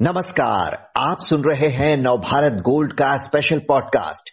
नमस्कार, 0.00 0.72
आप 0.96 1.16
सुन 1.20 1.42
रहे 1.44 1.68
हैं 1.68 1.96
नवभारत 1.96 2.52
गोल्ड 2.60 2.92
का 2.92 3.16
स्पेशल 3.16 3.58
पॉडकास्ट 3.58 4.30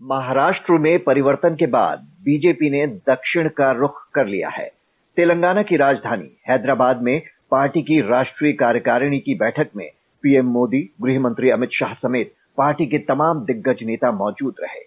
महाराष्ट्र 0.00 0.78
में 0.78 0.98
परिवर्तन 0.98 1.54
के 1.54 1.66
बाद 1.66 2.06
बीजेपी 2.24 2.70
ने 2.70 2.86
दक्षिण 3.08 3.48
का 3.48 3.70
रुख 3.72 3.98
कर 4.14 4.26
लिया 4.26 4.48
है। 4.48 4.68
तेलंगाना 5.16 5.62
की 5.62 5.76
राजधानी 5.76 6.30
हैदराबाद 6.48 7.02
में 7.02 7.20
पार्टी 7.50 7.82
की 7.82 8.00
राष्ट्रीय 8.00 8.52
कार्यकारिणी 8.52 9.18
की 9.18 9.34
बैठक 9.34 9.70
में 9.76 9.88
पीएम 10.22 10.46
मोदी 10.48 10.82
गृह 11.02 11.20
मंत्री 11.20 11.50
अमित 11.50 11.70
शाह 11.70 11.94
समेत 11.94 12.32
पार्टी 12.56 12.86
के 12.86 12.98
तमाम 12.98 13.44
दिग्गज 13.44 13.82
नेता 13.82 14.12
मौजूद 14.12 14.54
रहे। 14.62 14.84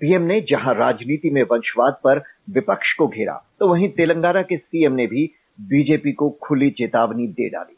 पीएम 0.00 0.22
ने 0.22 0.40
जहाँ 0.40 0.74
राजनीति 0.74 1.30
में 1.30 1.42
वंशवाद 1.42 1.98
पर 2.04 2.22
विपक्ष 2.50 2.92
को 2.92 3.08
घेरा 3.08 3.36
तो 3.58 3.68
वहीं 3.68 3.88
तेलंगाना 3.88 4.42
के 4.42 4.56
सीएम 4.56 4.92
ने 4.92 5.06
भी 5.06 5.26
बीजेपी 5.60 6.12
को 6.12 6.30
खुली 6.42 6.70
चेतावनी 6.70 7.26
दे 7.26 7.48
डाली। 7.48 7.76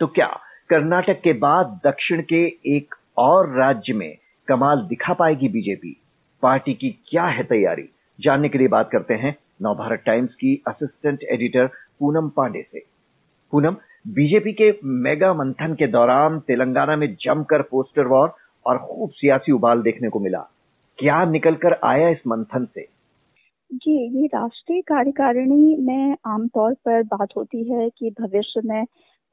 तो 0.00 0.06
क्या 0.06 0.32
कर्नाटक 0.70 1.20
के 1.24 1.32
बाद 1.32 1.80
दक्षिण 1.84 2.22
के 2.22 2.46
एक 2.66 2.94
और 3.18 3.56
राज्य 3.56 3.92
में 3.92 4.16
कमाल 4.48 4.80
दिखा 4.80 5.12
पाएगी 5.12 5.48
बीजेपी। 5.48 5.96
पार्टी 6.42 6.74
की 6.74 6.90
क्या 7.08 7.24
है 7.24 7.42
तैयारी? 7.44 7.88
जानने 8.20 8.48
के 8.48 8.58
लिए 8.58 8.68
बात 8.68 8.90
करते 8.90 9.14
हैं 9.14 9.36
नवभारत 9.62 10.02
टाइम्स 10.06 10.34
की 10.34 10.62
असिस्टेंट 10.68 11.22
एडिटर 11.22 11.66
पूनम 11.66 12.28
पांडे 12.28 12.62
से। 12.72 12.82
पूनम, 13.52 13.76
बीजेपी 14.08 14.52
के 14.52 14.78
मेगा 14.84 15.34
मंथन 15.34 15.74
के 15.74 15.86
दौरान 15.86 16.40
तेलंगाना 16.40 16.96
में 16.96 17.16
जमकर 17.20 17.62
पोस्टर 17.62 18.06
वॉर 18.06 18.34
और 18.66 18.78
खूब 18.78 19.10
सियासी 19.10 19.52
उबाल 19.52 19.82
देखने 19.82 20.08
को 20.08 20.20
मिला। 20.20 20.46
क्या 20.98 21.24
निकल 21.24 21.54
कर 21.54 21.72
आया 21.84 22.08
इस 22.08 22.26
मंथन 22.26 22.64
से? 22.64 22.88
जी, 23.72 24.20
ये 24.20 24.26
राष्ट्रीय 24.26 24.80
कार्यकारिणी 24.80 25.76
में 25.80 26.16
आमतौर 26.26 26.74
पर 26.74 27.02
बात 27.02 27.28
होती 27.36 27.72
है 27.72 27.88
कि 27.88 28.14
भविष्य 28.20 28.60
में 28.64 28.84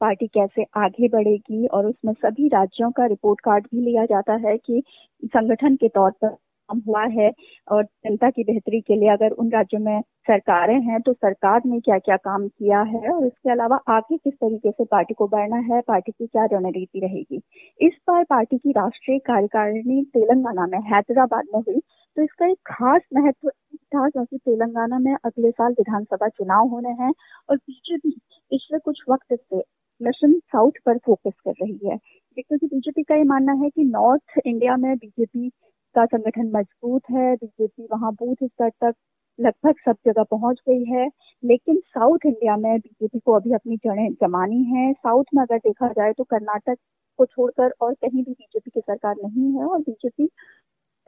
पार्टी 0.02 0.28
कैसे 0.28 0.66
आगे 0.78 1.08
बढ़ेगी 1.08 1.66
और 1.68 1.86
उसमें 1.86 2.14
सभी 2.14 2.48
राज्यों 2.50 2.92
का 2.92 3.06
रिपोर्ट 3.06 3.42
कार्ड 3.42 3.66
भी 3.66 3.82
लिया 3.82 4.06
जाता 4.06 4.34
है 4.48 4.58
कि 4.58 4.82
संगठन 5.24 5.76
के 5.76 5.88
तौर 5.90 6.12
पर 6.12 6.36
काम 6.70 6.82
हुआ 6.88 7.04
है 7.14 7.32
और 7.72 7.84
जनता 7.84 8.30
की 8.30 8.44
बेहतरी 8.44 8.80
के 8.82 8.96
लिए 8.96 9.10
अगर 9.10 9.32
उन 9.32 9.50
राज्यों 9.52 9.82
में 9.82 10.02
सरकारें 10.28 10.80
हैं 10.82 11.00
तो 11.02 11.14
सरकार 11.14 11.62
ने 11.66 11.80
क्या 11.80 11.98
क्या 11.98 12.16
काम 12.18 12.48
किया 12.48 12.82
है 12.82 13.10
और 13.10 13.26
इसके 13.28 13.52
अलावा 13.52 13.80
आगे 13.90 14.18
किस 14.18 14.34
तरीके 14.34 14.72
से 14.72 14.84
पार्टी 14.84 15.14
को 15.14 15.28
बढ़ना 15.28 15.58
है, 15.70 15.82
पार्टी 15.82 16.12
की 16.12 16.28
क्या 16.28 16.46
रणनीति 16.46 17.00
रहेगी। 17.00 17.42
इस 17.82 17.98
बार 18.08 18.24
पार्टी 18.24 18.58
की 18.58 18.72
राष्ट्रीय 18.72 19.20
कार्यकारिणी 19.20 20.04
तेलंगाना 20.14 20.68
में, 20.68 20.80
हैदराबाद 20.94 21.46
में 21.56 21.62
हुई। 21.62 21.80
तो 22.18 22.24
इसका 22.24 22.48
एक 22.48 22.58
खास 22.68 23.02
महत्व 23.14 23.50
था 23.50 24.08
क्योंकि 24.10 24.38
तेलंगाना 24.38 25.00
में 25.00 25.14
अगले 25.16 25.52
साल 25.52 25.72
विधानसभा 25.72 26.28
चुनाव 26.28 26.68
होने 26.68 26.90
हैं 27.02 27.12
और 27.50 27.56
बीजेपी 27.58 28.12
पिछले 28.52 28.80
कुछ 28.80 29.04
वक्त 29.10 29.34
से 29.34 29.62
मिशन 30.02 30.34
साउथ 30.40 30.72
पर 30.86 30.98
फोकस 30.98 31.34
कर 31.46 31.52
रही 31.52 31.80
है। 31.86 31.98
क्योंकि 32.38 32.68
बीजेपी 32.68 33.04
का 33.04 33.16
ये 33.16 33.24
मानना 33.24 33.54
है 33.54 33.70
कि 33.70 33.84
नॉर्थ 33.84 34.40
इंडिया 34.46 34.76
में 34.78 34.96
बीजेपी 34.98 35.50
का 35.96 36.06
संगठन 36.06 36.52
मज़बूत 36.56 37.02
है। 37.12 37.36
बीजेपी 37.36 37.88
वहाँ 37.92 38.12
बूथ 38.14 38.36
स्तर 38.44 38.70
तक 38.84 38.94
लगभग 39.40 39.76
सब 39.86 39.96
जगह 40.06 40.24
पहुँच 40.24 40.60
गई 40.70 40.84
है। 40.86 41.08
लेकिन 41.44 41.80
साउथ 41.88 42.26
इंडिया 42.26 42.58
में 42.58 42.78
बीजेपी 42.80 43.20
को 43.20 43.34
अभी 43.34 43.54
अपनी 43.54 43.78
जड़ें 43.78 44.10
जमानी 44.14 44.64
है। 44.64 44.92
साउथ 44.94 45.24
में 45.36 45.44
अगर 45.44 45.58
देखा 45.58 45.88
जाए 45.88 46.14
तो 46.14 46.24
कर्नाटक 46.24 46.78
को 47.20 47.26
छोड़कर 47.26 47.74
और 47.82 47.94
कहीं 47.94 48.24
भी 48.24 48.32
बीजेपी 48.32 48.72
की 48.72 48.80
सरकार 48.80 49.16
नहीं 49.24 49.52
है 49.54 49.66
और 49.66 49.80
बीजेपी 49.80 50.30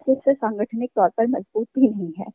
से 0.09 0.33
सांगठनिक 0.33 0.89
तौर 0.95 1.09
पर 1.09 1.27
मज़बूत 1.27 1.67
भी 1.79 1.89
नहीं 1.89 2.11
है। 2.19 2.25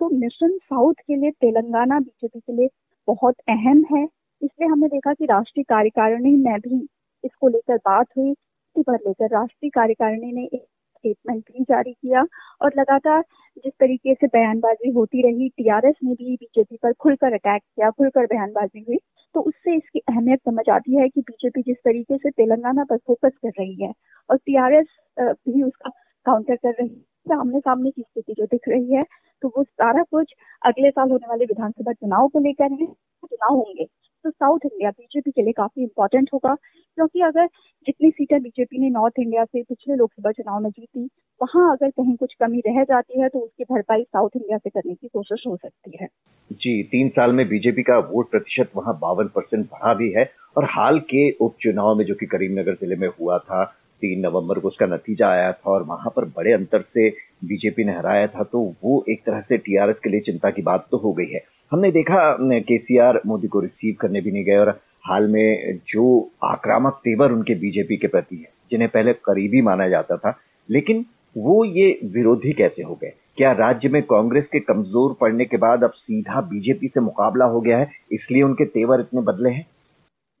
तो 0.00 0.08
मिशन 0.10 0.56
साउथ 0.58 0.94
के 1.06 1.16
लिए 1.16 1.30
तेलंगाना 1.30 1.98
बीजेपी 2.00 2.40
के 2.40 2.52
लिए 2.52 2.68
बहुत 3.08 3.34
अहम 3.48 3.84
है। 3.92 4.06
इसलिए 4.42 4.68
हमने 4.68 4.88
देखा 4.88 5.12
कि 5.14 5.24
राष्ट्रीय 5.26 5.64
कार्यकारिणी 5.68 6.30
में 6.38 6.58
भी 6.60 6.76
इसको 7.24 7.48
लेकर 7.48 7.76
बात 7.78 8.06
हुई, 8.16 8.30
इसी 8.30 8.82
पर 8.82 8.94
लेकर 9.06 9.30
राष्ट्रीय 9.32 9.70
कार्यकारिणी 9.70 10.32
ने 10.32 10.44
एक 10.44 10.62
स्टेटमेंट 10.62 11.42
भी 11.48 11.64
जारी 11.64 11.92
किया 11.92 12.22
और 12.60 12.72
लगातार 12.76 13.20
जिस 13.56 13.72
तरीके 13.80 14.14
से 14.14 14.26
बयानबाजी 14.28 14.90
होती 14.92 15.22
रही, 15.22 15.48
टीआरएस 15.48 15.94
ने 16.04 16.14
भी 16.14 16.34
बीजेपी 16.36 16.76
पर 16.82 16.92
खुलकर 16.94 17.32
अटैक 17.34 17.62
किया, 17.62 17.90
खुलकर 17.90 18.26
बयानबाजी 18.26 18.84
हुई 18.88 18.98
तो 19.34 19.40
उससे 19.42 19.76
इसकी 19.76 19.98
अहमियत 20.08 20.40
समझ 20.40 20.68
आती 20.70 20.96
है 20.96 21.08
कि 21.08 21.20
बीजेपी 21.22 21.62
जिस 21.62 21.76
तरीके 21.84 22.16
से 22.18 22.30
तेलंगाना 22.32 22.84
पर 22.84 22.96
फोकस 22.98 23.32
कर 23.44 23.50
रही 23.58 23.82
है 23.82 23.92
और 24.28 24.36
टीआरएस 24.38 24.86
भी 25.18 25.62
उसका 25.62 25.90
काउंटर 26.26 26.56
कर 26.56 26.72
रही 26.80 26.88
है 27.26 27.36
आमने 27.38 27.60
सामने 27.60 27.90
की 27.90 28.02
स्थिति 28.02 28.34
जो 28.38 28.44
दिख 28.46 28.68
रही 28.68 28.94
है 28.94 29.02
तो 29.42 29.48
वो 29.56 29.62
सारा 29.64 30.02
कुछ 30.10 30.34
अगले 30.62 30.90
साल 30.90 31.10
होने 31.10 31.26
वाले 31.28 31.44
विधानसभा 31.46 31.92
चुनाव 31.92 32.28
को 32.28 32.40
लेकर 32.40 32.72
है, 32.72 32.86
चुनाव 32.86 33.54
होंगे। 33.56 33.86
तो 34.24 34.30
साउथ 34.30 34.58
इंडिया, 34.64 34.90
बीजेपी 34.90 35.30
के 35.30 35.42
लिए 35.42 35.52
काफ़ी 35.52 35.82
इम्पोर्टेंट 35.82 36.28
होगा, 36.34 36.54
क्योंकि 36.54 37.20
अगर 37.22 37.46
जितनी 37.86 38.10
सीटें 38.10 38.40
बीजेपी 38.42 38.78
ने 38.78 38.88
नॉर्थ 38.90 39.18
इंडिया 39.20 39.44
से 39.44 39.62
पिछले 39.62 39.94
लोकसभा 39.96 40.30
चुनाव 40.32 40.60
में 40.60 40.70
जीती, 40.70 41.04
वहाँ 41.40 41.70
अगर 41.72 41.90
कहीं 41.90 42.16
कुछ 42.16 42.34
कमी 42.40 42.60
रह 42.66 42.82
जाती 42.84 43.20
है 43.20 43.28
तो 43.28 43.38
उसकी 43.38 43.64
भरपाई 43.64 44.02
साउथ 44.02 44.36
इंडिया 44.36 44.58
से 44.58 44.70
करने 44.70 44.94
की 44.94 45.08
कोशिश 45.08 45.44
हो 45.46 45.56
सकती 45.56 45.98
है। 46.00 46.06
जी, 46.50 46.82
तीन 46.84 47.08
साल 47.08 47.32
में 47.32 47.46
बीजेपी 47.48 47.82
का 47.82 47.98
वोट 48.08 48.30
प्रतिशत 48.30 48.70
वहाँ 48.76 48.98
बावन 49.00 49.28
परसेंट 49.34 49.64
बढ़ा 49.66 49.94
भी 49.94 50.10
है, 50.12 50.30
और 50.56 50.64
हाल 50.70 50.98
के 51.10 51.30
उपचुनाव 51.36 51.94
में 51.94 52.04
जो 52.04 52.14
कि 52.14 52.26
करीमनगर 52.26 52.74
ज़िले 52.74 52.96
में 52.96 53.08
हुआ 53.10 53.38
था, 53.38 53.64
तीन 54.02 54.20
नवंबर 54.20 54.58
को 54.58 54.68
उसका 54.68 54.86
नतीजा 54.86 55.28
आया 55.28 55.50
था, 55.52 55.70
और 55.70 55.82
वहाँ 55.82 56.12
पर 56.16 56.24
बड़े 56.36 56.52
अंतर 56.52 56.82
से 56.84 57.08
बीजेपी 57.44 57.84
ने 57.84 57.96
हराया 57.96 58.26
था 58.26 58.44
तो 58.44 58.62
वो 58.84 59.04
एक 59.10 59.22
तरह 59.26 59.40
से 59.40 59.56
टीआरएस 59.58 59.96
के 60.04 60.10
लिए 60.10 60.20
चिंता 60.22 60.50
की 60.50 60.62
बात 60.62 60.86
तो 60.90 60.98
हो 60.98 61.12
गई 61.12 61.26
है। 61.26 61.40
हमने 61.70 61.90
देखा 61.90 62.36
केसीआर 62.42 63.20
मोदी 63.26 63.48
को 63.48 63.60
रिसीव 63.60 63.96
करने 64.00 64.20
भी 64.20 64.30
नहीं 64.30 64.44
गए 64.44 64.56
और 64.56 64.68
हाल 65.06 65.26
में 65.30 65.78
जो 65.88 66.04
आक्रामक 66.44 67.00
तेवर 67.04 67.32
उनके 67.32 67.54
बीजेपी 67.54 67.96
के 67.96 68.08
प्रति 68.08 68.36
है, 68.36 68.48
जिन्हें 68.70 68.90
पहले 68.90 69.12
करीबी 69.24 69.60
माना 69.62 69.88
जाता 69.88 70.16
था, 70.16 70.36
लेकिन 70.68 71.04
वो 71.36 71.64
ये 71.64 71.98
विरोधी 72.14 72.52
कैसे 72.52 72.82
हो 72.82 72.94
गए? 72.94 73.12
क्या 73.36 73.52
राज्य 73.52 73.88
में 73.88 74.02
कांग्रेस 74.02 74.44
के 74.52 74.60
कमज़ोर 74.60 75.16
पड़ने 75.20 75.44
के 75.44 75.56
बाद 75.56 75.84
अब 75.84 75.90
सीधा 75.92 76.40
बीजेपी 76.40 76.88
से 76.88 77.00
मुकाबला 77.00 77.44
हो 77.44 77.60
गया 77.60 77.78
है, 77.78 77.90
इसलिए 78.12 78.42
उनके 78.42 78.64
तेवर 78.66 79.00
इतने 79.00 79.20
बदले 79.22 79.50
हैं? 79.50 79.66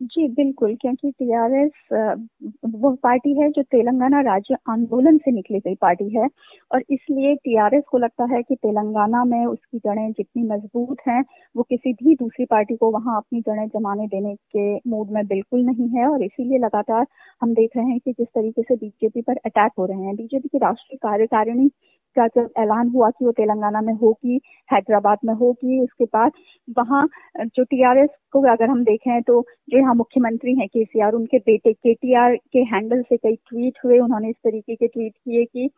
जी, 0.00 0.26
बिल्कुल, 0.28 0.74
क्योंकि 0.80 1.10
टीआरएस 1.12 1.70
वो 2.74 2.90
पार्टी 3.02 3.32
है 3.40 3.48
जो 3.52 3.62
तेलंगाना 3.64 4.20
राज्य 4.24 4.56
आंदोलन 4.70 5.16
से 5.18 5.30
निकली 5.32 5.58
गई 5.60 5.74
पार्टी 5.76 6.08
है 6.16 6.28
और 6.70 6.82
इसलिए 6.90 7.34
टीआरएस 7.36 7.82
को 7.90 7.98
लगता 7.98 8.24
है 8.34 8.42
कि 8.42 8.54
तेलंगाना 8.56 9.24
में 9.24 9.44
उसकी 9.46 9.78
जड़ें 9.78 10.10
जितनी 10.12 10.42
मज़बूत 10.44 10.96
हैं, 11.08 11.22
वो 11.54 11.62
किसी 11.64 11.92
भी 11.94 12.14
दूसरी 12.14 12.44
पार्टी 12.46 12.76
को 12.76 12.90
वहाँ 12.90 13.16
अपनी 13.16 13.40
जड़ें 13.40 13.66
जमाने 13.68 14.06
देने 14.08 14.34
के 14.56 14.74
मूड 14.90 15.10
में 15.12 15.26
बिल्कुल 15.26 15.64
नहीं 15.66 15.88
है 15.98 16.06
और 16.08 16.22
इसीलिए 16.24 16.58
लगातार 16.58 17.06
हम 17.42 17.54
देख 17.54 17.76
रहे 17.76 17.86
हैं 17.86 17.98
कि 18.00 18.12
जिस 18.12 18.26
तरीके 18.28 18.62
से 18.62 18.76
बीजेपी 18.76 19.20
पर 19.22 19.36
अटैक 19.46 19.72
हो 19.78 19.86
रहे 19.86 20.00
हैं। 20.00 20.14
बीजेपी 20.16 20.48
की 20.48 20.58
राष्ट्रीय 20.58 20.98
कार्यकारिणी 21.02 21.70
का 22.16 22.26
जब 22.28 22.48
ऐलान 22.58 22.88
हुआ 22.88 23.10
कि 23.10 23.24
वो 23.24 23.32
तेलंगाना 23.32 23.80
में 23.80 23.92
होगी, 23.94 24.40
हैदराबाद 24.68 25.18
में 25.24 25.34
होगी, 25.34 25.80
उसके 25.80 26.04
बाद 26.06 26.32
वहाँ 26.78 27.06
जो 27.38 27.64
टीआरएस 27.64 28.08
को 28.32 28.42
अगर 28.52 28.70
हम 28.70 28.84
देखें 28.84 29.22
तो 29.22 29.40
जो 29.70 29.78
यहाँ 29.78 29.94
मुख्यमंत्री 29.94 30.54
हैं 30.58 30.68
केसीआर 30.68 31.12
उनके 31.14 31.38
बेटे 31.40 31.72
केटीआर 31.72 32.36
के 32.52 32.58
हैंडल 32.74 33.02
से 33.02 33.16
कई 33.16 33.36
ट्वीट 33.38 33.78
हुए, 33.84 33.98
उन्होंने 33.98 34.28
इस 34.30 34.36
तरीके 34.44 34.74
के 34.74 34.86
ट्वीट 34.88 35.12
किए 35.14 35.44
कि 35.46 35.68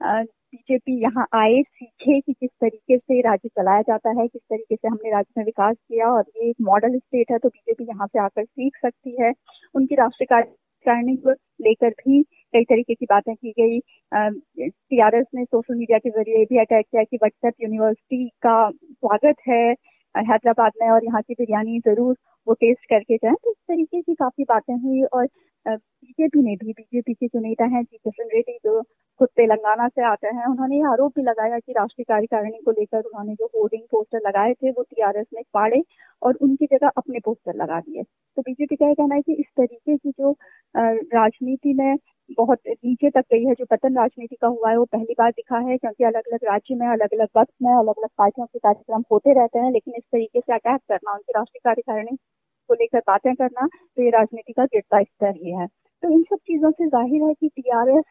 बीजेपी 0.00 1.00
यहाँ 1.02 1.26
आए, 1.34 1.60
सीखे 1.62 2.20
कि 2.20 2.32
किस 2.32 2.50
तरीके 2.60 2.96
से 2.98 3.20
राज्य 3.20 3.48
चलाया 3.48 3.82
जाता 3.82 4.10
है, 4.20 4.26
किस 4.28 4.40
तरीके 4.42 4.76
से 4.76 4.88
हमने 4.88 5.10
राज्य 5.10 5.32
में 5.38 5.44
विकास 5.44 5.76
किया 5.78 6.08
और 6.08 6.24
ये 6.36 6.48
एक 6.50 6.56
मॉडल 6.62 6.98
स्टेट 6.98 7.30
है 7.32 7.38
तो 7.38 7.48
बीजेपी 7.48 7.84
यहाँ 7.84 8.06
से 8.06 8.18
आकर 8.20 8.44
सीख 8.44 8.76
सकती 8.82 9.16
है। 9.22 9.32
उनकी 9.74 9.94
राष्ट्रीय 9.94 10.26
कार्यकारिणी 10.82 11.16
को 11.16 11.30
लेकर 11.64 11.90
भी 11.98 12.22
कई 12.54 12.64
तरीके 12.64 12.94
की 12.94 13.06
बातें 13.06 13.34
की 13.34 13.50
गई। 13.52 13.78
टीआरएस 14.68 15.26
ने 15.34 15.44
सोशल 15.44 15.74
मीडिया 15.74 15.98
के 15.98 16.10
ज़रिए 16.10 16.44
भी 16.44 16.58
अटैक 16.60 16.86
किया 16.86 17.02
कि 17.02 17.16
व्हाट्सएप 17.16 17.54
यूनिवर्सिटी 17.62 18.28
का 18.42 18.70
स्वागत 18.70 19.36
है, 19.48 19.70
हैदराबाद 20.14 20.72
में 20.82 20.88
और 20.90 21.04
यहाँ 21.04 21.22
की 21.22 21.34
बिरयानी 21.34 21.78
ज़रूर 21.80 22.16
वो 22.46 22.54
टेस्ट 22.54 22.88
करके 22.90 23.16
जाए। 23.16 23.34
तो 23.34 23.50
इस 23.50 23.56
तरीके 23.68 24.00
की 24.02 24.14
काफ़ी 24.14 24.44
बातें 24.44 24.74
हुई 24.76 25.02
और 25.04 25.28
बीजेपी 25.66 26.42
ने 26.42 26.54
भी 26.56 26.72
बीजेपी 26.72 27.14
के 27.14 27.26
जो 27.26 27.40
नेता 27.40 27.64
हैं 27.64 27.82
जी 27.82 27.96
किशन 27.98 28.28
रेड्डी 28.34 28.58
जो 28.64 28.80
खुद 29.20 29.28
तेलंगाना 29.36 29.86
से 29.88 30.02
आते 30.04 30.26
हैं, 30.26 30.46
उन्होंने 30.46 30.76
ये 30.76 30.82
आरोप 30.92 31.12
भी 31.16 31.22
लगाया 31.22 31.58
कि 31.58 31.72
राष्ट्रीय 31.72 32.04
कार्यकारिणी 32.04 32.58
को 32.64 32.70
लेकर 32.70 32.98
उन्होंने 33.00 33.34
जो 33.34 33.46
होर्डिंग 33.56 33.82
पोस्टर 33.90 34.20
लगाए 34.26 34.52
थे, 34.54 34.70
वो 34.70 34.82
टीआरएस 34.82 35.26
ने 35.34 35.42
फाड़े 35.44 35.82
और 36.22 36.34
उनकी 36.42 36.66
जगह 36.66 36.88
अपने 36.96 37.18
पोस्टर 37.24 37.54
लगा 37.56 37.78
दिए। 37.80 38.02
तो 38.02 38.42
बीजेपी 38.42 38.76
का 38.76 38.86
यह 38.86 38.94
कहना 38.94 39.14
है 39.14 39.22
कि 39.22 39.32
इस 39.34 39.46
तरीके 39.56 39.96
की 39.96 40.10
जो 40.10 40.32
राजनीति 40.74 41.72
में 41.74 41.96
बहुत 42.38 42.58
नीचे 42.68 43.10
तक 43.10 43.24
गई 43.32 43.44
है, 43.44 43.54
जो 43.54 43.64
पतन 43.70 43.96
राजनीति 43.96 44.36
का 44.36 44.48
हुआ 44.48 44.70
है, 44.70 44.76
वो 44.76 44.84
पहली 44.86 45.14
बार 45.18 45.30
दिखा 45.32 45.58
है, 45.60 45.76
क्योंकि 45.78 46.04
अलग 46.04 46.22
अलग 46.32 46.44
राज्य 46.44 46.74
में 46.74 46.86
अलग 46.88 47.14
अलग 47.14 47.28
वक्त 47.38 47.52
में 47.62 47.70
अलग 47.72 47.94
अलग 47.98 48.08
पार्टियों 48.18 48.46
के 48.46 48.58
कार्यक्रम 48.58 49.02
होते 49.12 49.32
रहते 49.34 49.58
हैं, 49.58 49.70
लेकिन 49.72 49.94
इस 49.96 50.04
तरीके 50.12 50.40
से 50.40 50.54
अटैक 50.54 50.80
करना, 50.88 51.12
उनकी 51.12 51.32
राष्ट्रीय 51.36 51.60
कार्यकारिणी 51.64 52.16
को 52.70 52.74
लेकर 52.74 52.98
बातें 53.06 53.34
करना 53.34 53.66
तो 53.66 54.02
ये 54.02 54.10
राजनीति 54.10 54.52
का 54.52 54.64
गिरता 54.66 55.02
स्तर 55.02 55.34
ही 55.36 55.52
है। 55.52 55.66
तो 56.02 56.10
इन 56.10 56.22
सब 56.22 56.36
चीज़ों 56.46 56.70
से 56.70 56.86
ज़ाहिर 56.88 57.22
है 57.22 57.34
कि 57.34 57.48
टीआरएस 57.50 58.04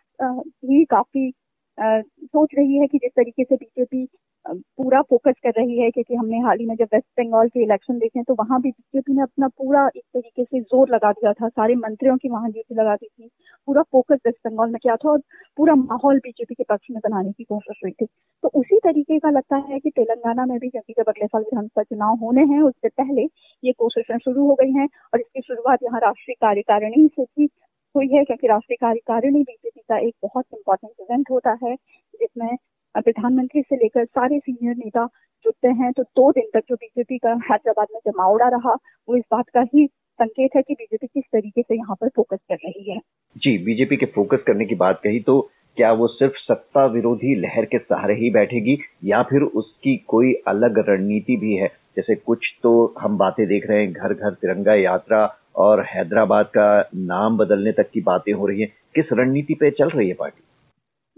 भी 0.66 0.84
काफ़ी 0.92 1.32
सोच 1.78 2.50
रही 2.58 2.78
है 2.78 2.88
कि 2.88 2.98
जिस 2.98 3.12
तरीके 3.16 3.44
से 3.44 3.56
बीजेपी 3.56 4.06
पूरा 4.46 5.02
फोकस 5.02 5.34
कर 5.44 5.52
रही 5.58 5.80
है 5.80 5.90
क्योंकि 5.92 6.16
हमने 6.16 6.38
हाल 6.42 6.60
ही 6.60 6.66
में 6.66 6.76
जब 6.76 6.88
वेस्ट 6.94 7.06
बंगाल 7.20 7.48
के 7.50 7.62
इलेक्शन 7.64 7.98
देखे 8.00 8.24
तो 8.24 8.34
वहाँ 8.34 8.60
भी 8.62 8.70
बीजेपी 8.72 9.14
ने 9.14 9.22
अपना 9.22 9.48
पूरा 9.50 9.86
एक 9.88 10.04
तरीके 10.04 10.44
से 10.44 10.60
ज़ोर 10.62 10.90
लगा 10.90 11.12
दिया 11.12 11.34
था, 11.34 11.48
सारे 11.50 11.76
मंत्रियों 11.76 12.16
की 12.18 12.30
वहाँ 12.30 12.52
ड्यूटी 12.52 12.76
लगा 12.76 12.96
दी 12.96 13.08
थी। 13.08 13.30
पूरा 13.68 13.82
फोकस 13.92 14.20
वेस्ट 14.26 14.48
बंगाल 14.48 14.70
में 14.70 14.80
किया 14.84 14.96
था 14.96 15.10
और 15.12 15.20
पूरा 15.58 15.76
माहौल 15.76 16.20
बीजेपी 16.20 16.56
के 16.56 16.64
पक्ष 16.70 16.88
में 16.92 17.00
बनाने 17.04 17.32
की 17.32 17.44
कोशिश 17.44 17.80
हुई 17.84 17.92
थी। 17.92 18.06
तो 18.44 18.50
उसी 18.60 18.80
तरीके 18.84 19.20
का 19.20 19.30
लगता 19.30 19.58
है 19.70 19.80
कि 19.80 19.90
तेलंगाना 19.92 20.46
में 20.46 20.58
भी 20.60 20.70
क्योंकि 20.70 20.94
जब 20.98 21.10
अगले 21.10 21.28
साल 21.28 21.42
विधानसभा 21.44 21.84
चुनाव 21.84 22.16
होने 22.22 22.46
हैं, 22.46 22.62
उससे 22.62 22.90
पहले 22.92 23.28
ये 23.64 23.72
कोशिशें 23.74 24.18
शुरू 24.20 24.48
हो 24.48 24.56
गई 24.62 24.72
हैं 24.72 24.88
और 25.14 25.20
इसकी 25.20 25.42
शुरुआत 25.44 25.84
यहाँ 25.84 26.00
राष्ट्रीय 26.02 26.36
कार्यकारिणी 26.42 27.08
से 27.10 27.24
भी 27.24 27.50
हुई 27.96 28.08
है, 28.08 28.24
क्योंकि 28.26 28.48
राष्ट्रीय 28.48 28.78
कार्यकारिणी 28.82 29.40
बीजेपी 29.42 29.82
का 29.90 29.98
एक 30.00 30.14
बहुत 30.24 30.46
इंपॉर्टेंट 30.54 30.94
इवेंट 31.02 31.32
होता 31.32 31.58
है, 31.64 31.76
जिसमें 31.76 32.56
प्रधानमंत्री 32.96 33.62
से 33.62 33.76
लेकर 33.76 34.06
सारे 34.06 34.40
सीनियर 34.40 34.76
नेता 34.76 35.06
जुटते 35.46 35.68
हैं 35.68 35.92
तो 35.92 36.04
दो 36.04 36.32
दिन 36.32 36.50
तक 36.54 36.64
जो 36.70 36.76
बीजेपी 36.76 37.18
का 37.18 37.30
हैदराबाद 37.30 37.88
में 37.94 38.00
जमावड़ा 38.06 38.48
रहा, 38.48 38.74
वो 39.10 39.16
इस 39.16 39.24
बात 39.32 39.50
का 39.50 39.62
ही 39.74 39.86
संकेत 40.20 40.56
है 40.56 40.62
कि 40.62 40.74
बीजेपी 40.74 41.08
किस 41.08 41.24
तरीके 41.24 41.62
से 41.62 41.76
यहाँ 41.76 41.96
पर 42.02 42.10
फोकस 42.10 42.38
कर 42.50 42.56
रही 42.56 42.92
है। 42.92 43.00
जी, 43.38 43.58
बीजेपी 43.58 43.98
के 43.98 44.06
फोकस 44.06 44.44
करने 44.48 44.66
की 44.66 44.76
बात 44.76 45.00
कही 45.04 45.20
तो 45.20 45.50
क्या 45.78 45.92
वो 45.92 46.08
सिर्फ़ 46.08 46.34
सत्ता 46.34 46.86
विरोधी 46.86 47.36
लहर 47.36 47.66
के 47.66 47.78
सहारे 47.78 48.14
ही 48.14 48.30
बैठेगी 48.30 48.78
या 49.04 49.22
फिर 49.24 49.42
उसकी 49.42 49.96
कोई 50.08 50.34
अलग 50.48 50.80
रणनीति 50.90 51.36
भी 51.36 51.54
है? 51.56 51.68
जैसे 51.96 52.16
कुछ 52.16 52.54
तो 52.64 52.94
हम 53.00 53.18
बातें 53.18 53.46
देख 53.48 53.70
रहे 53.70 53.80
हैं 53.80 53.92
घर 53.94 54.14
घर 54.14 54.34
तिरंगा 54.34 54.74
यात्रा 54.74 55.26
और 55.56 55.84
हैदराबाद 55.86 56.46
का 56.46 56.90
नाम 56.96 57.38
बदलने 57.38 57.72
तक 57.72 57.90
की 57.90 58.02
बातें 58.02 58.34
हो 58.34 58.48
रही 58.48 58.62
हैं। 58.62 58.70
किस 58.96 59.06
रणनीति 59.14 59.54
पे 59.54 59.72
चल 59.72 59.90
रही 59.90 60.08
है 60.08 60.14
पार्टी? 60.14 60.44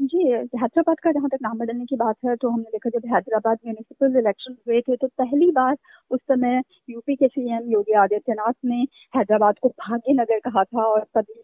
जी, 0.04 0.18
हैदराबाद 0.32 1.00
का 1.00 1.12
जहाँ 1.12 1.30
तक 1.30 1.38
नाम 1.42 1.58
बदलने 1.58 1.86
की 1.86 1.96
बात 1.96 2.16
है 2.26 2.36
तो 2.36 2.50
हमने 2.50 2.70
देखा 2.72 2.90
जब 2.90 3.06
हैदराबाद 3.14 3.58
म्यूनिसिपल 3.66 4.18
इलेक्शन 4.20 4.54
हुए 4.68 4.80
थे 4.82 4.96
तो 4.96 5.08
पहली 5.18 5.50
बार 5.52 5.76
उस 6.12 6.20
समय 6.22 6.62
यूपी 6.90 7.16
के 7.16 7.28
सीएम 7.28 7.72
योगी 7.72 7.94
आदित्यनाथ 8.00 8.54
ने 8.66 8.82
हैदराबाद 9.14 9.60
को 9.62 9.70
भाग्यनगर 9.80 10.40
कहा 10.40 10.64
था 10.64 10.84
और 10.86 11.04
तभी 11.16 11.42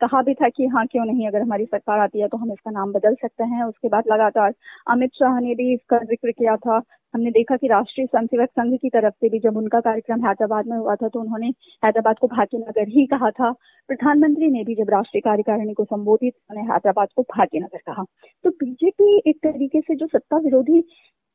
कहा 0.00 0.22
भी 0.22 0.34
था 0.34 0.48
कि 0.48 0.66
हाँ 0.66 0.86
क्यों 0.86 1.04
नहीं, 1.04 1.26
अगर 1.28 1.42
हमारी 1.42 1.64
सरकार 1.66 1.98
आती 1.98 2.20
है 2.20 2.28
तो 2.28 2.36
हम 2.36 2.52
इसका 2.52 2.70
नाम 2.70 2.92
बदल 2.92 3.14
सकते 3.14 3.44
हैं। 3.44 3.64
उसके 3.64 3.88
बाद 3.88 4.04
लगातार 4.08 4.54
अमित 4.90 5.10
शाह 5.14 5.38
ने 5.40 5.54
भी 5.54 5.72
इसका 5.74 5.98
ज़िक्र 6.04 6.30
किया 6.32 6.56
था। 6.56 6.78
हमने 7.14 7.30
देखा 7.30 7.56
कि 7.56 7.66
राष्ट्रीय 7.66 8.06
स्वयंसेवक 8.06 8.48
संघ 8.50 8.74
की 8.82 8.88
तरफ़ 8.88 9.14
से 9.14 9.28
भी 9.28 9.38
जब 9.38 9.56
उनका 9.56 9.80
कार्यक्रम 9.80 10.26
हैदराबाद 10.26 10.66
में 10.66 10.76
हुआ 10.78 10.94
था 10.96 11.08
तो 11.08 11.20
उन्होंने 11.20 11.46
हैदराबाद 11.84 12.18
को 12.18 12.26
भाग्यनगर 12.26 12.88
ही 12.88 13.06
कहा 13.06 13.30
था। 13.30 13.50
प्रधानमंत्री 13.88 14.50
ने 14.50 14.62
भी 14.64 14.74
जब 14.74 14.90
राष्ट्रीय 14.90 15.20
कार्यकारिणी 15.20 15.74
को 15.74 15.84
संबोधित, 15.84 16.34
उन्होंने 16.50 16.72
हैदराबाद 16.72 17.08
को 17.16 17.22
भाग्यनगर 17.36 17.78
कहा। 17.86 18.04
तो 18.44 18.50
बीजेपी 18.50 19.20
एक 19.26 19.38
तरीके 19.42 19.80
से 19.80 19.94
जो 19.94 20.06
सत्ता 20.06 20.36
विरोधी 20.38 20.84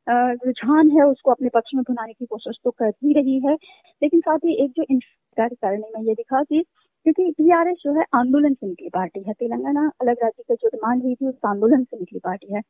रुझान 0.07 0.89
है, 0.91 1.03
उसको 1.03 1.31
अपने 1.31 1.49
पक्ष 1.49 1.71
में 1.75 1.83
बनाने 1.89 2.13
की 2.13 2.25
कोशिश 2.25 2.57
तो 2.63 2.71
कर 2.71 2.89
ही 3.03 3.13
रही 3.13 3.39
है। 3.39 3.53
लेकिन 4.01 4.19
साथ 4.19 4.37
ही 4.45 4.63
एक 4.63 4.71
जो 4.71 4.83
कार्यकारिणी 5.37 5.89
में 5.95 6.01
ये 6.03 6.13
दिखा 6.13 6.43
कि 6.43 6.63
क्योंकि 7.05 7.31
टीआरएस 7.31 7.77
जो 7.83 7.93
है 7.93 8.05
आंदोलन 8.15 8.53
से 8.53 8.67
निकली 8.67 8.89
पार्टी 8.89 9.23
है। 9.27 9.33
तेलंगाना 9.33 9.81
अलग 10.01 10.17
राज्य 10.23 10.43
का 10.49 10.55
जो 10.55 10.67
डिमांड 10.67 11.03
हुई 11.03 11.15
थी, 11.15 11.27
उस 11.27 11.35
आंदोलन 11.45 11.83
से 11.83 11.97
निकली 11.97 12.19
पार्टी 12.19 12.53
है। 12.53 12.61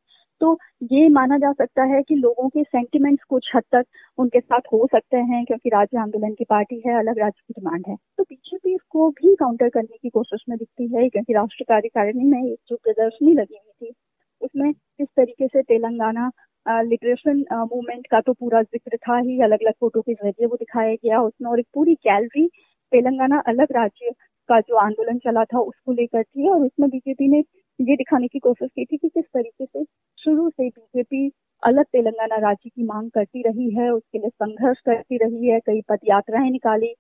तो 0.42 0.58
ये 0.86 1.08
माना 1.10 1.38
जा 1.38 1.52
सकता 1.54 1.84
है 1.86 2.02
कि 2.04 2.16
लोगों 2.16 2.48
के 2.50 2.64
सेंटिमेंट्स 2.64 3.24
कुछ 3.30 3.50
हद 3.56 3.64
तक 3.72 3.86
उनके 4.18 4.40
साथ 4.40 4.62
हो 4.74 4.88
सकते 4.88 5.18
हैं, 5.20 5.44
क्योंकि 5.46 5.70
राज्य 5.70 5.98
आंदोलन 6.00 6.34
की 6.34 6.44
पार्टी 6.46 6.82
है, 6.88 6.98
अलग 7.00 7.20
राज्य 7.20 7.42
की 7.48 7.54
डिमांड 7.54 7.84
है। 7.88 7.96
तो 8.18 8.24
बीजेपी 8.24 8.74
इसको 8.76 9.10
भी 9.12 9.36
काउंटर 9.36 9.70
करने 9.70 9.98
की 9.98 10.10
कोशिश 10.10 10.44
में 10.50 10.58
दिखती 10.58 10.88
है, 10.96 11.08
क्योंकि 11.10 11.34
राष्ट्रीय 11.34 11.66
कार्यकारिणी 11.70 12.24
में 12.26 12.44
एक 12.44 12.60
जो 12.70 12.76
प्रदर्शनी 12.78 13.34
लगी 13.34 13.58
हुई 13.58 13.88
थी, 13.88 13.94
उसमें 14.42 14.72
किस 14.74 15.08
तरीके 15.18 15.48
से 15.48 15.62
तेलंगाना 15.64 16.32
लिबरेशन 16.66 17.44
मूवमेंट 17.52 18.08
का 18.12 18.20
तो 18.22 18.34
पूरा 18.34 18.62
ज़िक्र 18.64 18.98
था 19.00 19.18
ही 19.18 19.42
अलग 19.44 19.64
अलग 19.64 19.74
फ़ोटो 19.80 20.02
के 20.02 20.14
ज़रिए 20.14 20.46
वो 20.46 20.56
दिखाया 20.58 20.94
गया। 20.96 21.20
उसमें 21.22 21.50
और 21.52 21.60
एक 21.60 21.68
पूरी 21.74 21.94
गैलरी 22.04 22.48
तेलंगाना 22.92 23.40
अलग 23.48 23.72
राज्य 23.76 24.12
का 24.50 24.60
जो 24.62 24.76
आंदोलन 24.78 25.18
चला 25.20 25.44
था, 25.44 25.60
उसको 25.60 25.92
लेकर 25.94 26.24
थी, 26.24 26.50
और 26.50 26.62
उसमें 26.62 26.90
बीजेपी 26.90 27.28
ने 27.30 27.42
ये 27.80 27.96
दिखाने 27.96 28.28
की 28.28 28.40
कोशिश 28.40 28.70
की 28.76 28.86
थी 28.86 28.98
कि 28.98 29.08
किस 29.10 29.24
तरीके 29.26 29.66
से 29.66 29.84
शुरू 30.18 30.50
से 30.50 30.68
बीजेपी 30.70 31.32
अलग 31.64 31.86
तेलंगाना 31.86 32.36
राज्य 32.40 32.70
की 32.70 32.84
मांग 32.84 33.10
करती 33.12 33.42
रही 33.42 33.70
है, 33.76 33.90
उसके 33.92 34.18
लिए 34.18 34.30
संघर्ष 34.30 34.80
करती 34.86 35.18
रही 35.18 35.48
है, 35.48 35.60
कई 35.60 35.82
पद 35.90 36.00
यात्राएँ 36.06 36.50
निकाली। 36.52 36.94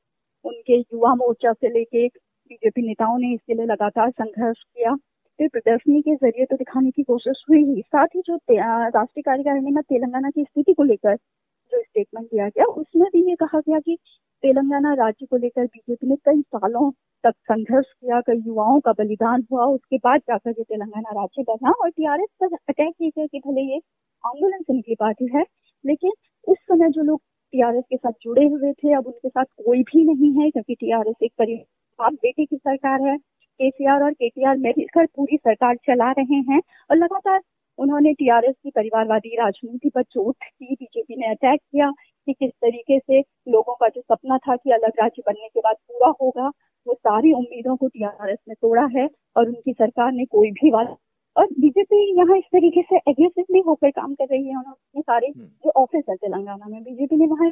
उनके 0.45 0.79
युवा 0.79 1.13
मोर्चा 1.15 1.53
से 1.53 1.69
लेके 1.69 2.07
बीजेपी 2.07 2.81
नेताओं 2.87 3.17
ने 3.17 3.33
इसके 3.33 3.53
लिए 3.53 3.65
लगातार 3.65 4.09
संघर्ष 4.11 4.63
किया। 4.63 4.95
फिर 5.39 5.47
प्रदर्शनी 5.47 6.01
के 6.01 6.15
ज़रिए 6.15 6.45
तो 6.45 6.55
दिखाने 6.55 6.91
की 6.91 7.03
कोशिश 7.03 7.43
हुई 7.49 7.63
ही। 7.63 7.81
साथ 7.81 8.07
ही 8.15 8.21
जो 8.27 8.35
राष्ट्रीय 8.49 9.21
कार्यकारिणी 9.21 9.71
में 9.71 9.83
तेलंगाना 9.83 10.29
की 10.29 10.43
स्थिति 10.43 10.73
को 10.73 10.83
लेकर 10.83 11.15
जो 11.15 11.81
स्टेटमेंट 11.81 12.27
दिया 12.27 12.47
गया, 12.47 12.65
उसमें 12.65 13.07
भी 13.13 13.29
ये 13.29 13.35
कहा 13.35 13.59
गया 13.59 13.79
कि 13.79 13.97
तेलंगाना 14.43 14.93
राज्य 14.93 15.25
को 15.25 15.37
लेकर 15.37 15.65
बीजेपी 15.65 16.07
ने 16.07 16.15
कई 16.25 16.41
सालों 16.41 16.91
तक 17.25 17.33
संघर्ष 17.43 17.85
किया, 17.85 18.19
कई 18.21 18.41
युवाओं 18.47 18.79
का 18.79 18.91
बलिदान 18.91 19.45
हुआ, 19.51 19.65
उसके 19.65 19.97
बाद 19.97 20.19
जाकर 20.19 20.49
ये 20.49 20.63
तेलंगाना 20.63 21.21
राज्य 21.21 21.43
बना 21.43 21.71
और 21.71 21.89
टीआरएस 21.89 22.29
पर 22.41 22.55
अटैक 22.69 22.93
किया 22.93 23.09
गया 23.09 23.25
कि 23.25 23.39
भले 23.47 23.61
ये 23.61 23.79
आंदोलन 24.23 24.61
से 24.61 24.73
निकली 24.73 24.95
पार्टी 24.95 25.29
है, 25.35 25.45
लेकिन 25.83 26.11
उस 26.47 26.57
समय 26.61 26.89
जो 26.89 27.03
लोग 27.03 27.21
टीआरएस 27.53 27.83
के 27.89 27.97
साथ 27.97 28.11
जुड़े 28.21 28.45
हुए 28.45 28.71
थे, 28.73 28.93
अब 28.93 29.07
उनके 29.07 29.29
साथ 29.29 29.45
कोई 29.65 29.81
भी 29.83 30.03
नहीं 30.03 30.31
है, 30.41 30.49
क्योंकि 30.51 30.75
टीआरएस 30.75 31.15
एक 31.23 31.31
परिवार 31.39 32.11
बेटे 32.13 32.45
की 32.45 32.55
सरकार 32.57 33.07
है। 33.07 33.17
केसीआर 33.59 34.03
और 34.03 34.13
केटीआर 34.13 34.57
मिलकर 34.57 35.05
पूरी 35.05 35.37
सरकार 35.37 35.75
चला 35.87 36.11
रहे 36.11 36.39
हैं 36.49 36.61
और 36.91 36.97
लगातार 36.97 37.39
उन्होंने 37.79 38.13
टीआरएस 38.13 38.55
की 38.63 38.69
परिवारवादी 38.69 39.35
राजनीति 39.35 39.89
पर 39.89 40.03
चोट 40.03 40.35
की, 40.43 40.75
बीजेपी 40.75 41.15
ने 41.15 41.27
अटैक 41.27 41.59
किया 41.61 41.89
कि 42.27 42.33
किस 42.33 42.51
तरीके 42.51 42.99
से 42.99 43.19
लोगों 43.51 43.73
का 43.73 43.87
जो 43.89 44.01
सपना 44.01 44.37
था 44.37 44.55
कि 44.55 44.71
अलग 44.71 44.99
राज्य 45.01 45.23
बनने 45.27 45.47
के 45.47 45.59
बाद 45.59 45.75
पूरा 45.75 46.13
होगा 46.21 46.49
वो 46.87 46.93
सारी 46.95 47.31
उम्मीदों 47.33 47.75
को 47.75 47.87
टीआरएस 47.87 48.37
ने 48.47 48.53
तोड़ा 48.55 48.85
है 48.95 49.07
और 49.35 49.47
उनकी 49.47 49.73
सरकार 49.73 50.11
ने 50.11 50.25
कोई 50.27 50.51
भी 50.53 50.71
वादा 50.71 50.95
और 51.35 51.47
बीजेपी 51.59 51.97
यहाँ 52.17 52.37
इस 52.37 52.43
तरीके 52.51 52.81
से 52.83 52.97
एग्रेसिवली 53.07 53.61
होकर 53.61 53.89
काम 53.91 54.13
कर 54.13 54.25
रही 54.25 54.47
है 54.47 54.57
उन्होंने 54.57 55.01
सारे 55.01 55.27
हम्म। 55.27 55.45
जो 55.63 55.71
ऑफ़िस 55.77 56.03
है 56.09 56.15
तेलंगाना 56.17 56.67
में 56.67 56.83
बीजेपी 56.83 57.15
ने 57.15 57.25
वहाँ 57.27 57.51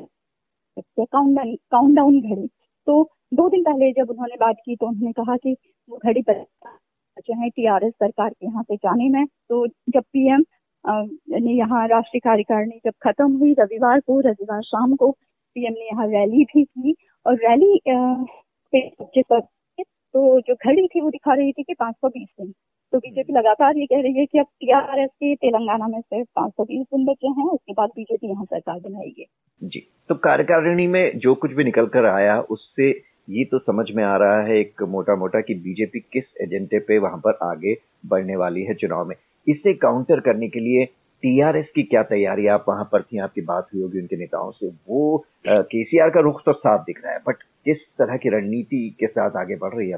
काउंट 1.06 1.96
डाउन 1.96 2.20
घड़ी 2.22 2.48
तो 2.88 3.04
दो 3.34 3.48
दिन 3.50 3.64
पहले 3.64 3.92
जब 3.94 4.10
उन्होंने 4.10 4.36
बात 4.40 4.56
की 4.66 4.76
तो 4.76 4.88
उन्होंने 4.88 5.12
कहा 5.14 5.36
कि 5.38 5.56
वो 5.90 6.00
घड़ी 6.00 6.22
पर 6.22 6.44
जो 7.20 7.42
है 7.42 7.50
टीआरएस 7.50 7.94
सरकार 7.94 8.30
के 8.30 8.46
यहाँ 8.46 8.64
से 8.64 8.76
जाने 8.78 9.10
में 9.10 9.26
तो 9.26 9.66
जब 9.68 10.04
पीएम 10.04 10.44
ने 10.84 11.54
यहाँ 11.54 11.88
राष्ट्रीय 11.88 12.20
कार्यकारिणी 12.20 12.80
जब 12.86 12.94
खत्म 13.04 13.32
हुई 13.34 13.54
रविवार 13.60 14.00
को 14.00 14.20
रविवार 14.22 14.62
शाम 14.64 14.96
को 14.96 15.12
पीएम 15.12 15.74
ने 15.74 15.86
यहाँ 15.86 16.08
रैली 16.08 16.44
भी 16.46 16.64
की 16.64 16.96
और 17.26 17.36
रैली 17.40 17.80
पे 18.75 18.82
तो 19.80 20.39
जो 20.39 20.53
घड़ी 20.56 20.88
थी 20.88 21.01
वो 21.01 21.10
दिखा 21.10 21.34
रही 21.34 21.51
थी 21.51 21.63
कि 21.63 21.74
पाँच 21.74 21.96
सौ 21.96 22.08
बीस 22.08 22.27
दिन। 22.39 22.51
तो 22.94 23.00
बीजेपी 23.00 23.34
लगातार 23.34 23.77
ये 23.77 23.86
कह 23.86 24.01
रही 24.01 24.20
है 24.20 24.25
कि 24.25 24.39
अब 24.39 24.46
टीआरएस 24.46 25.10
के 25.10 25.34
तेलंगाना 25.36 25.88
में 25.88 26.00
सिर्फ़ 26.01 26.27
पाँच 26.36 26.51
सौ 26.51 26.63
बीस 26.63 26.86
दिन 26.86 27.06
बचे 27.06 27.27
हैं 27.30 27.48
उसके 27.48 27.74
बाद 27.74 27.89
बीजेपी 27.96 28.30
यहाँ 28.30 28.46
सरकार 28.46 28.80
बनाएगी। 28.80 29.25
जी 29.62 29.88
तो 30.10 30.15
कार्यकारिणी 30.24 30.88
में 30.88 31.18
जो 31.20 31.34
कुछ 31.36 31.51
भी 31.51 31.63
निकल 31.63 31.86
कर 31.88 32.06
आया 32.06 32.39
उससे 32.50 32.89
ये 33.30 33.44
तो 33.46 33.60
समझ 33.60 33.86
में 33.96 34.03
आ 34.03 34.15
रहा 34.18 34.42
है 34.44 34.60
एक 34.60 34.84
मोटा 34.89 35.15
मोटा 35.15 35.42
कि 35.42 35.53
बीजेपी 35.56 36.00
किस 36.13 36.24
एजेंडे 36.42 36.80
पे 36.80 36.98
वहाँ 37.00 37.18
पर 37.18 37.38
आगे 37.44 37.75
बढ़ने 38.06 38.36
वाली 38.36 38.63
है 38.63 38.74
चुनाव 38.74 39.06
में। 39.08 39.15
इसे 39.48 39.74
काउंटर 39.77 40.20
करने 40.20 40.48
के 40.50 40.60
लिए 40.60 40.86
टीआरएस 41.24 41.68
की 41.75 41.84
क्या 41.84 42.01
तैयारी 42.03 42.48
आप 42.48 42.65
वहाँ 42.70 42.84
पर 42.92 43.01
थी? 43.01 43.18
आपकी 43.18 43.42
बात 43.42 43.68
हुई 43.74 43.82
होगी 43.82 44.00
उनके 44.00 44.18
नेताओं 44.18 44.51
से। 44.51 44.68
वो 44.68 45.25
केसीआर 45.48 46.10
का 46.10 46.20
रुख 46.20 46.42
तो 46.46 46.53
साफ़ 46.53 46.82
दिख 46.82 47.00
रहा 47.03 47.13
है 47.13 47.20
बट 47.27 47.44
किस 47.65 47.77
तरह 48.00 48.18
की 48.18 48.30
रणनीति 48.30 48.89
के 49.00 49.08
साथ 49.08 49.38
आगे 49.38 49.56
बढ़ 49.56 49.74
रही 49.74 49.89
है 49.89 49.98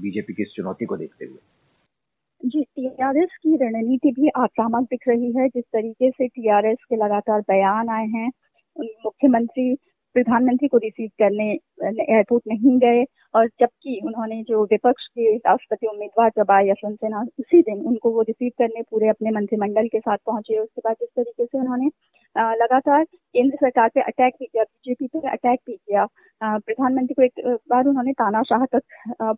बीजेपी 0.00 0.32
की 0.32 0.42
इस 0.42 0.52
चुनौती 0.56 0.84
को 0.84 0.96
देखते 0.96 1.24
हुए? 1.24 1.38
जी, 2.40 2.62
टीआरएस 2.62 3.36
की 3.36 3.56
रणनीति 3.56 4.10
भी 4.12 4.28
आक्रामक 4.36 4.84
दिख 4.84 5.08
रही 5.08 5.32
है। 5.32 5.48
जिस 5.48 5.64
तरीके 5.72 6.10
से 6.10 6.26
टीआरएस 6.28 6.78
के 6.88 6.96
लगातार 6.96 7.40
बयान 7.40 7.88
आए 7.88 8.06
हैं 8.06 8.28
मुख्यमंत्री 8.78 9.72
प्रधानमंत्री 10.14 10.68
को 10.68 10.78
रिसीव 10.78 11.08
करने, 11.20 11.50
एयरपोर्ट 11.84 12.42
नहीं 12.48 12.78
गए 12.80 13.04
और 13.34 13.46
जबकि 13.60 14.00
उन्होंने 14.06 14.42
जो 14.48 14.62
विपक्ष 14.70 15.06
के 15.08 15.34
राष्ट्रपति 15.36 15.86
उम्मीदवार 15.86 16.30
जब 16.38 16.50
आए 16.52 16.68
यशवंत 16.68 16.96
सिन्हा 16.96 17.22
उसी 17.40 17.60
दिन 17.62 17.80
उनको 17.88 18.10
वो 18.14 18.22
रिसीव 18.28 18.50
करने 18.58 18.82
पूरे 18.90 19.08
अपने 19.08 19.30
मंत्रिमंडल 19.30 19.88
के 19.88 20.00
साथ 20.00 20.18
पहुँचे। 20.26 20.58
उसके 20.58 20.80
बाद 20.84 20.96
जिस 21.00 21.08
तरीके 21.16 21.44
से 21.46 21.58
उन्होंने 21.58 21.86
लगातार 22.60 23.04
केंद्र 23.04 23.56
सरकार 23.56 23.88
पे 23.94 24.00
अटैक 24.02 24.34
भी 24.40 24.46
किया, 24.46 24.62
बीजेपी 24.64 25.06
पे 25.08 25.28
अटैक 25.30 25.60
भी 25.66 25.76
किया 25.76 26.06
प्रधानमंत्री 26.40 27.14
को 27.14 27.22
एक 27.22 27.58
बार 27.70 27.86
उन्होंने 27.88 28.12
तानाशाह 28.12 28.64
तक 28.74 28.82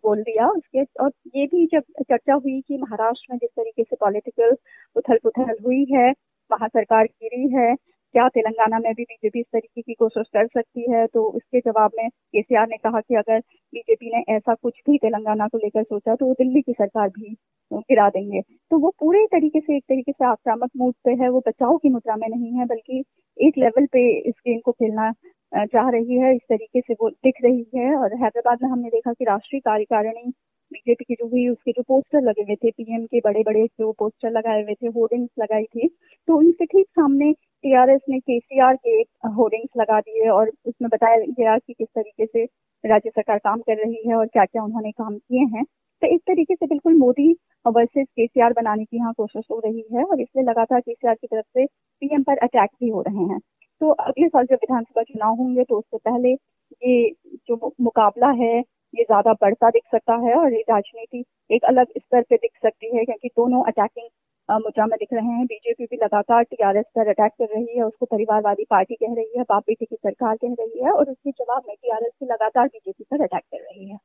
बोल 0.03 0.21
दिया। 0.23 0.47
उसके, 0.49 0.83
और 0.83 1.11
ये 1.35 1.45
भी 1.47 1.65
जब 1.73 1.83
चर्चा 2.03 2.33
हुई 2.35 2.59
कि 2.67 2.77
महाराष्ट्र 2.77 3.33
में 3.33 3.37
जिस 3.39 3.49
तरीके 3.51 3.83
से 3.83 3.95
पॉलिटिकल 4.01 4.55
उथल 4.95 5.17
पुथल 5.23 5.55
हुई 5.65 5.85
है 5.93 6.09
वहाँ 6.51 6.67
सरकार 6.69 7.05
गिरी 7.05 7.47
है 7.55 7.73
क्या 8.17 8.27
तेलंगाना 8.29 8.77
में 8.79 8.93
भी 8.93 9.03
बीजेपी 9.03 9.39
इस 9.39 9.45
तरीके 9.53 9.81
की 9.81 9.93
कोशिश 9.93 10.27
कर 10.33 10.47
सकती 10.47 10.91
है? 10.91 11.05
तो 11.07 11.23
उसके 11.29 11.59
जवाब 11.59 11.91
में 11.97 12.07
केसीआर 12.09 12.67
ने 12.67 12.77
कहा 12.77 12.99
कि 13.01 13.15
अगर 13.15 13.39
बीजेपी 13.73 14.09
ने 14.15 14.23
ऐसा 14.35 14.53
कुछ 14.53 14.79
भी 14.89 14.97
तेलंगाना 14.97 15.47
को 15.47 15.57
लेकर 15.57 15.83
सोचा 15.83 16.15
तो 16.15 16.25
वो 16.25 16.33
दिल्ली 16.39 16.61
की 16.61 16.73
सरकार 16.73 17.09
भी 17.09 17.35
गिरा 17.71 18.07
देंगे। 18.09 18.41
तो 18.71 18.79
वो 18.79 18.89
पूरे 18.99 19.25
तरीके 19.27 19.59
से, 19.59 19.75
एक 19.77 19.83
तरीके 19.83 20.11
से 20.11 20.25
आक्रामक 20.25 20.69
मूड 20.77 20.93
पे 21.05 21.11
है। 21.21 21.29
वो 21.29 21.39
बचाव 21.47 21.77
की 21.77 21.89
मुद्रा 21.89 22.15
में 22.15 22.27
नहीं 22.29 22.51
है, 22.57 22.65
बल्कि 22.65 23.03
एक 23.37 23.57
लेवल 23.57 23.85
पे 23.93 24.07
इस 24.29 24.33
गेम 24.47 24.59
को 24.65 24.71
खेलना 24.71 25.11
चाह 25.51 25.89
रही 25.89 26.17
है। 26.19 26.35
इस 26.35 26.41
तरीके 26.49 26.81
से 26.81 26.93
वो 27.01 27.09
दिख 27.09 27.43
रही 27.43 27.65
है। 27.75 27.95
और 27.97 28.15
हैदराबाद 28.23 28.63
में 28.63 28.69
हमने 28.69 28.89
देखा 28.89 29.13
कि 29.13 29.25
राष्ट्रीय 29.25 29.59
कार्यकारिणी, 29.61 30.31
बीजेपी 30.71 31.03
की 31.03 31.15
जो 31.15 31.27
हुई 31.27 31.47
उसके 31.49 31.71
जो 31.71 31.81
पोस्टर 31.87 32.21
लगे 32.21 32.41
हुए 32.41 32.55
थे 32.55 32.71
पीएम 32.71 33.05
के 33.05 33.19
बड़े 33.25 33.43
बड़े 33.43 33.65
जो 33.79 33.91
पोस्टर 33.99 34.31
लगाए 34.31 34.63
हुए 34.63 34.73
थे 34.73 34.87
होर्डिंग्स 34.87 35.29
लगाई 35.39 35.63
थी 35.65 35.87
तो 36.27 36.37
उनके 36.37 36.65
ठीक 36.65 36.87
सामने 36.89 37.31
टीआरएस 37.63 38.01
ने 38.09 38.19
केसीआर 38.19 38.75
के 38.75 38.99
एक 39.01 39.07
होर्डिंग्स 39.37 39.69
लगा 39.77 39.99
दिए 39.99 40.27
और 40.29 40.49
उसमें 40.65 40.89
बताया 40.89 41.17
गया 41.29 41.57
कि 41.57 41.73
किस 41.73 41.87
तरीके 41.89 42.25
से 42.25 42.43
राज्य 42.83 43.09
सरकार 43.09 43.37
काम 43.39 43.59
कर 43.61 43.77
रही 43.77 44.07
है 44.07 44.15
और 44.15 44.27
क्या 44.27 44.45
क्या 44.45 44.63
उन्होंने 44.63 44.91
काम 44.91 45.17
किए 45.17 45.45
हैं। 45.55 45.63
तो 46.01 46.07
इस 46.15 46.19
तरीके 46.27 46.55
से 46.55 46.65
बिल्कुल 46.65 46.93
मोदी 46.97 47.31
वर्सेस 47.65 48.07
केसीआर 48.07 48.53
बनाने 48.53 48.83
की 48.85 48.97
यहाँ 48.97 49.13
कोशिश 49.17 49.45
हो 49.51 49.59
रही 49.65 49.83
है 49.93 50.03
और 50.03 50.21
इसलिए 50.21 50.45
लगातार 50.45 50.79
केसीआर 50.79 51.15
की 51.15 51.27
तरफ़ 51.27 51.45
से 51.53 51.65
पीएम 51.65 52.23
पर 52.23 52.37
अटैक 52.43 52.69
भी 52.81 52.89
हो 52.89 53.01
रहे 53.01 53.23
हैं। 53.23 53.39
तो 53.81 53.89
अगले 53.91 54.27
साल 54.27 54.45
जब 54.45 54.55
विधानसभा 54.55 55.03
चुनाव 55.03 55.35
होंगे 55.35 55.63
तो 55.63 55.77
उससे 55.77 55.97
पहले 55.99 56.31
ये 56.31 57.09
जो 57.49 57.73
मुकाबला 57.81 58.29
है, 58.33 58.59
ये 58.59 59.03
ज़्यादा 59.03 59.33
बढ़ता 59.33 59.69
दिख 59.69 59.83
सकता 59.91 60.15
है 60.27 60.33
और 60.35 60.53
ये 60.53 60.61
राजनीति 60.69 61.23
एक 61.49 61.63
अलग 61.65 61.87
स्तर 61.97 62.21
पे 62.21 62.35
दिख 62.37 62.51
सकती 62.63 62.95
है 62.97 63.03
क्योंकि 63.05 63.27
दोनों 63.29 63.63
अटैकिंग 63.63 64.09
मुद्रा 64.51 64.85
में 64.85 64.95
दिख 64.99 65.09
रहे 65.13 65.25
हैं, 65.25 65.45
बीजेपी 65.45 65.85
भी 65.85 65.95
लगातार 66.03 66.43
टीआरएस 66.43 66.85
पर 66.85 67.07
अटैक 67.07 67.31
कर 67.31 67.45
रही 67.45 67.77
है, 67.77 67.83
उसको 67.83 68.05
परिवारवादी 68.05 68.63
पार्टी 68.69 68.95
कह 68.95 69.13
रही 69.13 69.31
है, 69.37 69.43
बाप 69.43 69.63
बेटी 69.67 69.85
की 69.85 69.95
सरकार 69.95 70.35
कह 70.35 70.53
रही 70.59 70.83
है 70.83 70.91
और 70.91 71.09
उसके 71.09 71.31
जवाब 71.31 71.61
में 71.67 71.75
टीआरएस 71.75 72.11
भी 72.19 72.25
लगातार 72.25 72.67
बीजेपी 72.67 73.03
पर 73.03 73.23
अटैक 73.23 73.41
कर 73.41 73.57
रही 73.57 73.89
है। 73.89 73.97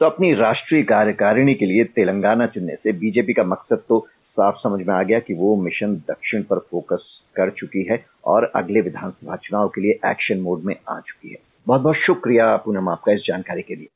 तो 0.00 0.06
अपनी 0.06 0.34
राष्ट्रीय 0.34 0.82
कार्यकारिणी 0.82 1.54
के 1.54 1.66
लिए 1.66 1.84
तेलंगाना 1.84 2.46
चुनने 2.46 2.74
से 2.74 2.92
बीजेपी 2.92 3.32
का 3.32 3.44
मकसद 3.44 3.82
तो 3.88 4.06
साफ़ 4.36 4.56
समझ 4.56 4.86
में 4.86 4.94
आ 4.94 5.02
गया 5.02 5.18
कि 5.18 5.34
वो 5.34 5.56
मिशन 5.56 5.94
दक्षिण 5.94 6.42
पर 6.42 6.58
फोकस 6.58 7.20
कर 7.36 7.50
चुकी 7.50 7.84
है 7.84 8.04
और 8.24 8.52
अगले 8.56 8.80
विधानसभा 8.80 9.36
चुनाव 9.36 9.68
के 9.68 9.80
लिए 9.80 10.10
एक्शन 10.10 10.40
मोड 10.40 10.62
में 10.62 10.74
आ 10.88 11.00
चुकी 11.00 11.28
है। 11.28 11.36
बहुत 11.66 11.80
बहुत 11.80 11.96
शुक्रिया 11.96 12.56
पूनम 12.56 12.88
आपका 12.88 13.12
इस 13.12 13.20
जानकारी 13.20 13.62
के 13.62 13.74
लिए। 13.74 13.86